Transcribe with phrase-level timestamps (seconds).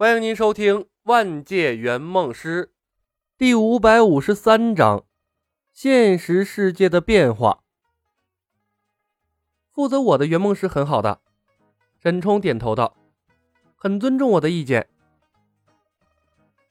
[0.00, 2.64] 欢迎您收听《万界圆梦师》
[3.36, 5.04] 第五百五十三章：
[5.74, 7.58] 现实世界的变化。
[9.70, 11.20] 负责我的圆梦师很好的，
[12.02, 12.96] 沈冲点头道
[13.76, 14.88] ：“很尊重我的意见。”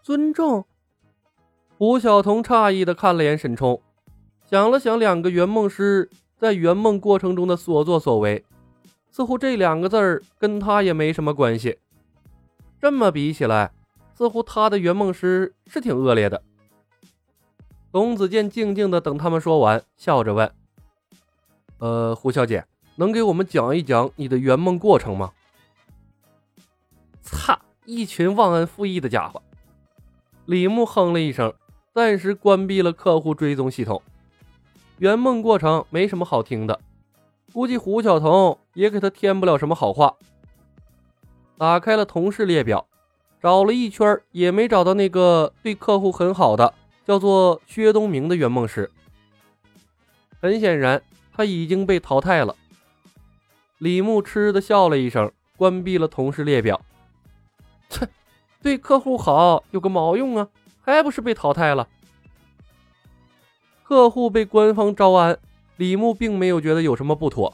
[0.02, 0.66] 尊重？
[1.77, 3.80] 胡晓彤诧异的看了眼沈冲，
[4.50, 8.43] 想了想两个圆梦师在圆梦过程中的所作所为，
[9.11, 11.77] 似乎这两个字儿跟他也没什么关系。
[12.82, 13.71] 这么比起来，
[14.14, 16.42] 似乎他的圆梦师是挺恶劣的。
[17.92, 20.50] 董子健静静的等他们说完，笑着问
[21.79, 22.65] ：“呃，胡小姐，
[22.96, 25.34] 能给我们讲一讲你的圆梦过程吗？”
[27.21, 29.42] 擦，一群忘恩负义的家伙！
[30.46, 31.54] 李牧哼了一声，
[31.93, 34.02] 暂时关闭了客户追踪系统。
[35.00, 36.80] 圆梦过程没什么好听的，
[37.52, 40.16] 估计胡晓彤也给他添不了什么好话。
[41.59, 42.88] 打开了同事列表，
[43.41, 46.73] 找了一圈也没找到那个对客户很好的，
[47.06, 48.89] 叫做薛东明的圆梦师。
[50.39, 51.02] 很显然，
[51.34, 52.56] 他已经被淘汰了。
[53.80, 56.80] 李牧嗤的笑了一声，关闭了同事列表。
[57.89, 58.08] 切，
[58.62, 60.47] 对客户好有个毛用啊，
[60.80, 61.89] 还不是被淘汰了？
[63.84, 65.38] 客户被官方招安，
[65.75, 67.53] 李牧并没有觉得有什么不妥。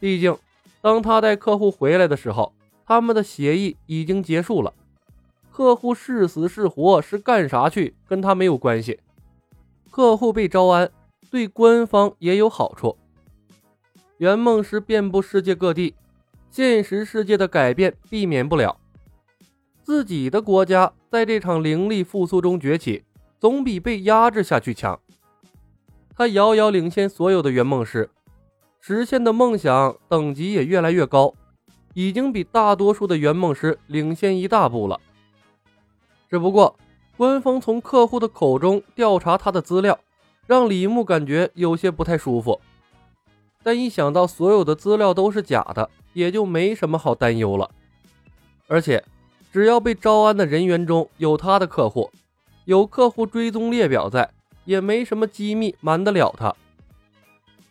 [0.00, 0.36] 毕竟，
[0.80, 2.52] 当他带客户回来的时候。
[2.86, 4.72] 他们的协议已经结束了，
[5.50, 9.00] 客户是死是活是干啥去，跟他没有关系。
[9.90, 10.90] 客户被招安，
[11.30, 12.96] 对官方也有好处。
[14.18, 15.94] 圆梦师遍布世界各地，
[16.48, 18.78] 现实世界的改变避免不了。
[19.82, 23.04] 自己的国家在这场灵力复苏中崛起，
[23.40, 24.98] 总比被压制下去强。
[26.16, 28.08] 他遥遥领先所有的圆梦师，
[28.80, 31.34] 实现的梦想等级也越来越高。
[31.96, 35.00] 已经比大多数的圆梦师领先一大步了。
[36.28, 36.78] 只不过，
[37.16, 39.98] 官方从客户的口中调查他的资料，
[40.46, 42.60] 让李牧感觉有些不太舒服。
[43.62, 47.70] 但一想到所有的资料都是假的，也就没什么好担忧了。
[48.68, 49.02] 而且，
[49.50, 52.10] 只要被招安的人员中有他的客户，
[52.66, 54.30] 有客户追踪列表在，
[54.66, 56.54] 也没什么机密瞒得了他。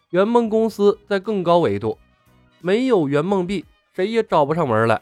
[0.09, 1.99] 圆梦公司在更高维度，
[2.59, 3.63] 没有圆梦币。
[3.95, 5.01] 谁也找不上门来。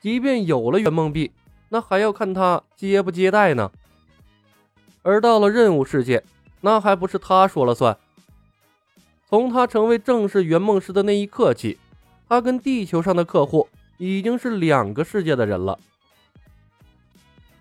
[0.00, 1.32] 即便有了圆梦币，
[1.70, 3.72] 那还要看他接不接待呢。
[5.02, 6.22] 而到了任务世界，
[6.60, 7.96] 那还不是他说了算。
[9.28, 11.78] 从他成为正式圆梦师的那一刻起，
[12.28, 15.78] 他跟地球上的客户已经是两个世界的人了。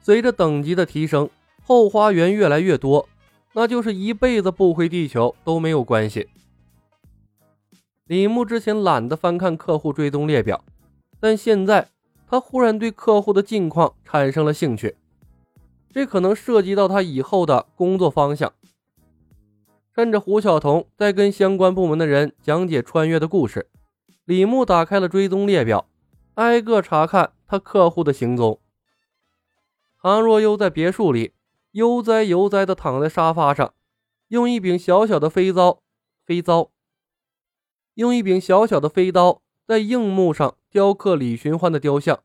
[0.01, 1.29] 随着等级的提升，
[1.65, 3.07] 后花园越来越多，
[3.53, 6.27] 那就是一辈子不回地球都没有关系。
[8.13, 10.63] 李牧之前懒得翻看客户追踪列表，
[11.19, 11.89] 但现在
[12.27, 14.95] 他忽然对客户的近况产生了兴趣，
[15.89, 18.53] 这可能涉及到他以后的工作方向。
[19.95, 23.67] 趁着胡晓彤在跟相关部门的人讲解穿越的故事，
[24.25, 25.87] 李牧打开了追踪列表，
[26.35, 28.59] 挨个查看他客户的行踪。
[29.99, 31.33] 唐若悠在别墅里
[31.71, 33.73] 悠哉悠哉地躺在沙发上，
[34.27, 35.79] 用一柄小小的飞刀，
[36.23, 36.69] 飞刀。
[37.95, 42.19] 用一柄小小的飞刀在硬木上雕刻李寻欢的雕像。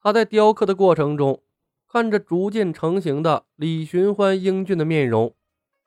[0.00, 1.42] 他在雕刻的过程中，
[1.88, 5.34] 看着逐渐成型的李寻欢英俊的面容，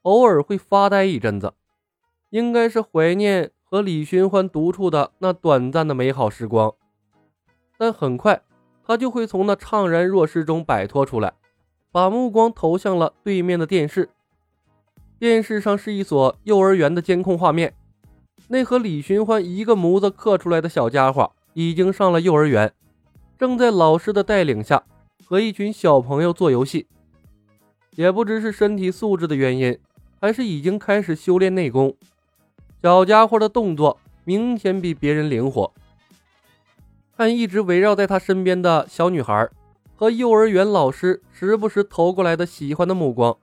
[0.02, 1.54] 偶尔会发呆一阵子，
[2.32, 6.74] 应该是怀念和李寻欢独处的那短暂的美好时光。
[7.78, 8.44] 但很快，
[8.86, 11.34] 他就会从那怅然若失中摆脱出来，
[11.94, 14.10] 把目光投向了对面的电视。
[15.18, 17.74] 电视上是一所幼儿园的监控画面。
[18.52, 22.74] 那和李寻欢一个模子刻出来的小家伙已经上了幼儿园，
[23.38, 24.84] 正在老师的带领下
[25.24, 26.88] 和一群小朋友做游戏。
[27.96, 29.78] 也不知是身体素质的原因，
[30.20, 31.96] 还是已经开始修炼内功，
[32.82, 35.72] 小家伙的动作明显比别人灵活。
[37.16, 39.48] 看一直围绕在他身边的小女孩
[39.96, 43.38] 和幼儿园老师时不时投过来的喜欢的目光，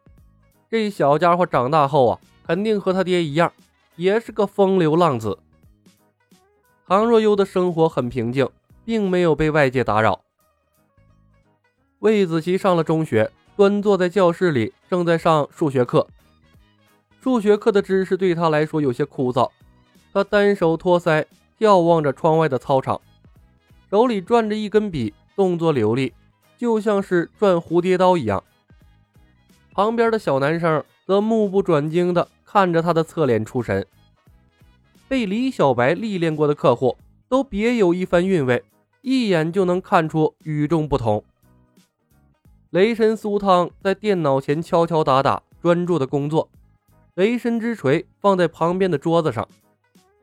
[0.69, 3.53] 这小家伙长大后啊，肯定和他爹一样。
[3.97, 5.39] 也是个风流浪子。
[6.87, 8.49] 唐若悠的生活很平静，
[8.85, 10.23] 并没有被外界打扰。
[11.99, 16.07] 魏子琪上了中学，端坐在教室里，正在上数学课。
[17.21, 19.51] 数学课的知识对他来说有些枯燥，
[20.13, 21.25] 他单手托腮，
[21.59, 23.01] 眺望着窗外的操场，
[23.91, 26.13] 手里转着一根笔，动作流利，
[26.57, 28.45] 就像是转蝴蝶刀一样。
[29.73, 32.29] 旁边的小男生则目不转睛的。
[32.57, 33.87] 看着他的侧脸出神，
[35.07, 36.97] 被李小白历练过的客户
[37.29, 38.65] 都别有一番韵味，
[39.03, 41.23] 一眼就能看出与众不同。
[42.71, 46.49] 雷神苏汤在电脑前敲敲打打，专注的工作。
[47.17, 49.47] 雷神之锤放在旁边的桌子上，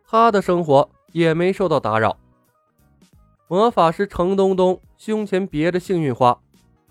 [0.04, 2.18] 他的生活也没受到打扰。
[3.48, 6.40] 魔法师程东东胸前别着幸运花，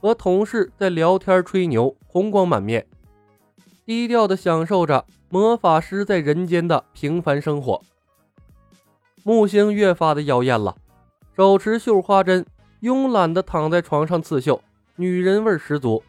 [0.01, 2.87] 和同事在聊天吹牛，红光满面，
[3.85, 7.83] 低调的享受着魔法师在人间的平凡生活。
[9.23, 10.77] 木星越发的妖艳了，
[11.35, 12.45] 手持绣花针，
[12.83, 14.61] 慵懒的躺在床上刺绣，
[14.97, 16.03] 女人味十足。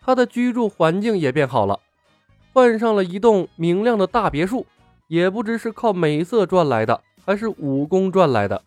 [0.00, 1.78] 她的居住环境也变好了。
[2.54, 4.64] 换上了一栋明亮的大别墅，
[5.08, 8.62] 也不知是靠美色赚来的，还是武功赚来的。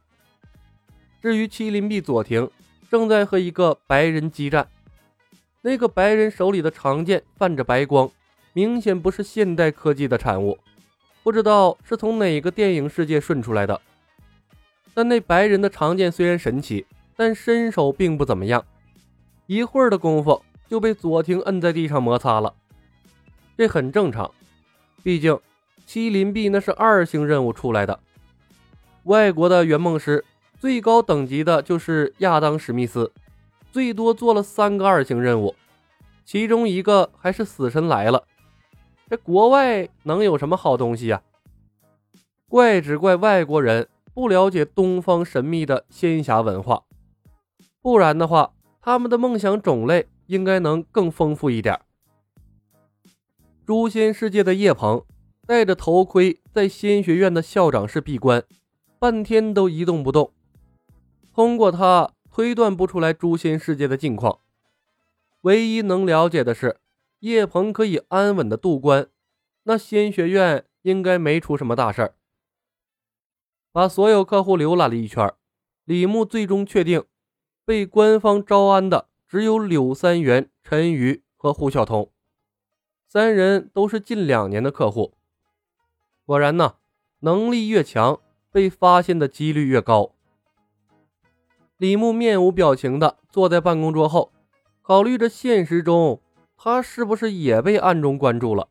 [1.24, 2.48] 至于麒麟臂左庭，
[2.92, 4.68] 正在和一个白人激战，
[5.64, 8.08] 那个白人手里的长剑泛着白光，
[8.58, 10.58] 明显不是现代科技的产物，
[11.24, 13.82] 不知道是从哪个电影世界顺出来的。
[14.94, 16.86] 但那白人的长剑虽然神奇，
[17.18, 18.64] 但身手并不怎么样，
[19.46, 22.54] 一会儿的功夫就被左庭摁在地上摩擦了。
[23.58, 24.32] 这很正常，
[25.04, 25.38] 毕竟
[25.86, 28.00] 麒麟臂那是二星任务出来的。
[29.04, 30.24] 外国的圆梦师
[30.58, 33.12] 最高等级的就是亚当·史密斯，
[33.74, 35.54] 最多做了三个二星任务，
[36.24, 38.24] 其中一个还是死神来了。
[39.10, 41.22] 这国外能有什么好东西呀？
[42.48, 46.84] 怪只怪外国人不了解东方神秘的仙侠文化，
[47.82, 51.80] 不然的话，他们的梦想种类应该能更丰富一点。
[53.66, 55.04] 诛仙世界的叶鹏
[55.46, 58.44] 戴着头盔，在仙学院的校长室闭关，
[59.00, 60.32] 半天都一动不动。
[61.34, 64.40] 通过他推断不出来诛仙世界的境况，
[65.42, 66.78] 唯一能了解的是
[67.26, 69.10] 叶鹏可以安稳的渡关，
[69.64, 72.14] 那仙学院应该没出什么大事儿。
[73.72, 75.34] 把所有客户浏览了一圈，
[75.86, 77.04] 李牧最终确定
[77.66, 82.12] 被官方招安的只有柳三元、陈瑜和胡晓彤。
[83.08, 85.16] 三人都是近两年的客户，
[86.28, 86.76] 果然呢，
[87.22, 90.14] 能力越强，被发现的几率越高。
[91.78, 94.32] 李牧面无表情的坐在办公桌后，
[94.84, 96.22] 考虑着现实中
[96.58, 98.68] 他是不是也被暗中关注了。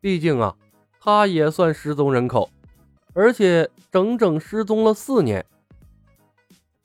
[0.00, 0.56] 毕竟啊，
[1.00, 2.50] 他也算失踪人口，
[3.14, 5.44] 而且整整失踪了四年。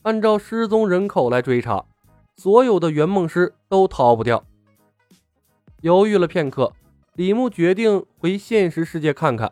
[0.03, 1.83] 按照失踪人口来追查，
[2.38, 4.44] 所有的圆梦师都逃不掉。
[5.81, 6.71] 犹豫了片刻，
[7.15, 9.51] 李牧决定回现实世界看看。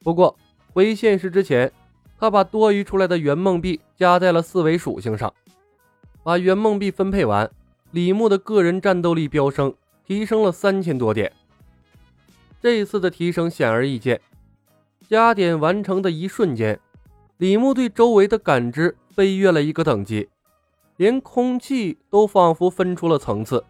[0.00, 0.36] 不过，
[0.72, 1.70] 回现实之前，
[2.18, 5.32] 他把多余出来的圆梦币加在了四维属性上。
[6.22, 7.50] 把圆梦币分配完，
[7.92, 9.74] 李牧的个人战斗力飙升，
[10.06, 11.30] 提升了三千多点。
[12.62, 14.18] 这次的提升显而易见，
[15.06, 16.80] 加点完成的一瞬间，
[17.36, 20.30] 李牧对周围的感知飞跃了一个等级，
[20.96, 23.62] 连空气都仿佛分出了层次。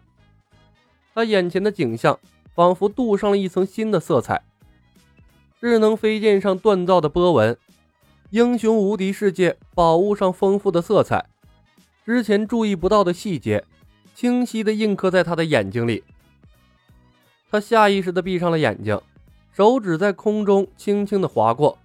[1.13, 2.17] 他眼前的景象
[2.55, 4.41] 仿佛镀上了一层新的色彩，
[5.59, 7.57] 智能飞剑上锻造的波纹，
[8.29, 11.25] 英雄无敌世界宝物上丰富的色彩，
[12.05, 13.65] 之前注意不到的细节，
[14.13, 16.03] 清晰的印刻在他的眼睛里。
[17.49, 18.99] 他下意识的闭上了眼睛，
[19.51, 21.77] 手指在空中轻轻的划过，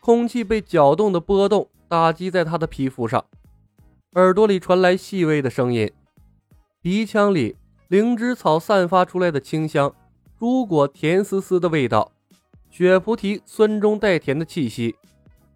[0.00, 3.24] 空气被搅动的波动打击在他的皮肤上，
[4.14, 5.90] 耳朵里传来细微的声音，
[6.80, 7.56] 鼻腔里。
[7.88, 9.94] 灵芝草散发出来的清香，
[10.38, 12.12] 朱果甜丝丝的味道，
[12.70, 14.94] 雪菩提酸中带甜的气息，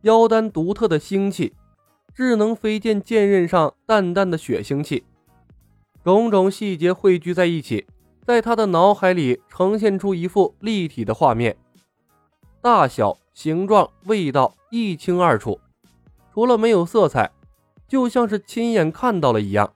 [0.01, 1.53] 妖丹独特的腥气，
[2.15, 5.05] 智能飞剑剑刃上淡淡的血腥气，
[6.05, 7.87] 种种细节汇聚在一起，
[8.27, 11.57] 在他的脑海里呈现出一幅立体的画面，
[12.61, 15.61] 大小、形状、味道一清二楚，
[16.33, 17.31] 除了没有色彩，
[17.87, 19.73] 就像是亲眼看到了一样。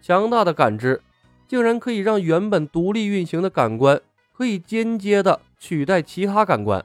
[0.00, 1.02] 强大的感知。
[1.46, 4.00] 竟然可以让原本独立运行的感官，
[4.32, 6.84] 可以间接的取代其他感官。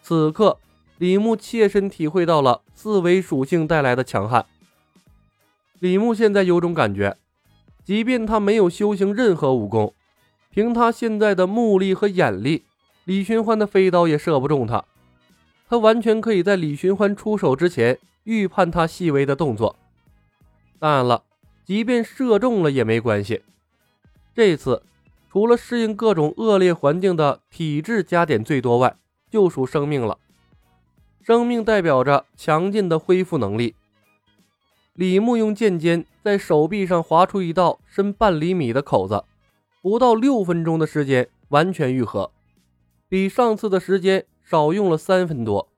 [0.00, 0.58] 此刻，
[0.98, 4.46] 李牧切身体会到了四维属性带来的强悍。
[5.84, 7.14] 李牧现在有种感觉，
[7.84, 9.92] 即便他没有修行任何武功，
[10.48, 12.64] 凭他现在的目力和眼力，
[13.04, 14.82] 李寻欢的飞刀也射不中他。
[15.68, 19.76] 他完全可以在李寻欢出手之前预判他细微的动作。
[20.78, 21.22] 当然了。
[21.66, 23.42] 即便射中了也没关系。
[24.34, 24.82] 这次
[25.30, 28.96] 除了适应各种恶劣环境的体质加点最多外，
[29.30, 30.16] 就属生命了。
[31.22, 33.74] 生命代表着强劲的恢复能力。
[34.94, 39.24] 李牧用剑尖在手臂上划出一道深半厘米的口子，
[39.82, 42.30] 不到六分钟的时间完全愈合，
[43.08, 45.68] 比上次的时间少用了三分多。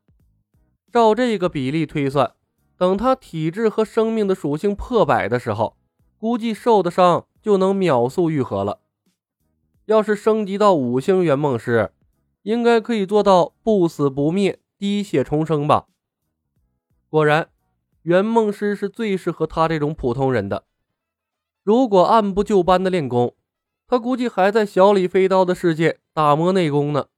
[0.93, 2.35] 照这个比例推算，
[2.77, 5.77] 等他体质和生命的属性破百的时候，
[6.19, 8.81] 估计受的伤就能秒速愈合了。
[9.87, 11.91] 要是升级到五星圆梦师，
[12.43, 15.87] 应该可以做到不死不灭、滴血重生吧？
[17.09, 17.49] 果然，
[18.07, 20.65] 圆梦师是最适合他这种普通人的。
[21.65, 23.35] 如果按部就班的练功，
[23.89, 27.09] 他估计还在小李飞刀的世界打磨内功呢。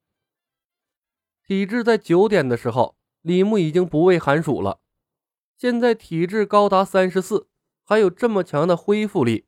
[1.47, 2.97] 体质在九点的时候。
[3.23, 4.79] 李牧已经不畏寒暑了，
[5.59, 7.49] 现在体质高达三十四，
[7.85, 9.45] 还有这么强的恢复力，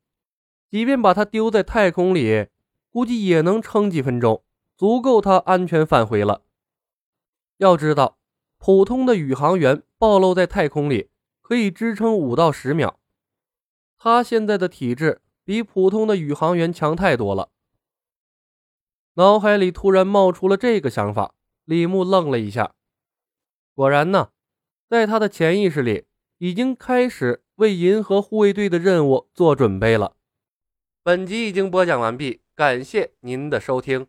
[0.69, 2.49] 即便把他丢在太空里，
[2.91, 4.43] 估计也能撑几分钟，
[4.77, 6.43] 足够他安全返回了。
[7.59, 8.19] 要知道，
[8.59, 11.09] 普通的宇航员暴露在太空里
[11.51, 12.95] 可以支撑五到十秒，
[13.99, 17.51] 他现在的体质比普通的宇航员强太多了。
[19.15, 22.77] 脑海里突然冒出了这个想法，李牧愣了一下。
[23.75, 24.31] 果然呢，
[24.89, 26.05] 在他的潜意识里，
[26.39, 30.15] 已经开始为银河护卫队的任务做准备了。
[31.03, 34.07] 本集已经播讲完毕，感谢您的收听。